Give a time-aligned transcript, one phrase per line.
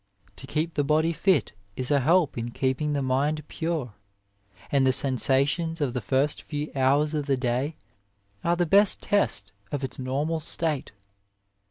[0.37, 3.93] To keep the body fit is a help in keeping the mind pure,
[4.71, 7.75] and the sensations of the first few hours of the day
[8.43, 10.91] are the best test of its normal state.